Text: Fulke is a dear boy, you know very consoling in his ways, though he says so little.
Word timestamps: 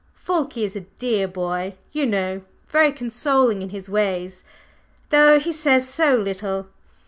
Fulke 0.15 0.57
is 0.57 0.75
a 0.75 0.79
dear 0.97 1.27
boy, 1.27 1.75
you 1.91 2.07
know 2.07 2.41
very 2.65 2.91
consoling 2.91 3.61
in 3.61 3.69
his 3.69 3.87
ways, 3.87 4.43
though 5.09 5.39
he 5.39 5.51
says 5.51 5.87
so 5.87 6.15
little. 6.15 6.65